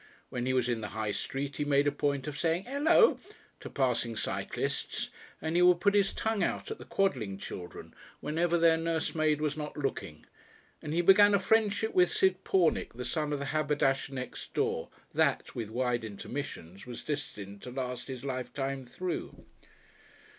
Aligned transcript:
When 0.31 0.47
he 0.47 0.53
was 0.53 0.67
in 0.67 0.81
the 0.81 0.87
High 0.97 1.11
Street 1.11 1.57
he 1.57 1.63
made 1.63 1.85
a 1.85 1.91
point 1.91 2.25
of 2.27 2.35
saying 2.35 2.63
"Hello!" 2.63 3.19
to 3.59 3.69
passing 3.69 4.15
cyclists, 4.15 5.11
and 5.39 5.55
he 5.55 5.61
would 5.61 5.79
put 5.79 5.93
his 5.93 6.11
tongue 6.11 6.41
out 6.41 6.71
at 6.71 6.79
the 6.79 6.85
Quodling 6.85 7.37
children 7.37 7.93
whenever 8.19 8.57
their 8.57 8.77
nursemaid 8.77 9.39
was 9.41 9.55
not 9.55 9.77
looking. 9.77 10.25
And 10.81 10.91
he 10.91 11.01
began 11.03 11.35
a 11.35 11.39
friendship 11.39 11.93
with 11.93 12.11
Sid 12.11 12.43
Pornick, 12.43 12.93
the 12.93 13.05
son 13.05 13.31
of 13.31 13.37
the 13.37 13.45
haberdasher 13.53 14.11
next 14.15 14.55
door, 14.55 14.89
that, 15.13 15.53
with 15.53 15.69
wide 15.69 16.03
intermissions, 16.03 16.87
was 16.87 17.03
destined 17.03 17.61
to 17.61 17.69
last 17.69 18.07
his 18.07 18.25
lifetime 18.25 18.83
through. 18.83 19.45